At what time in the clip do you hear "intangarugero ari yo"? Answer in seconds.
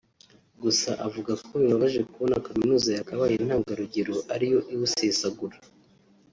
3.37-4.59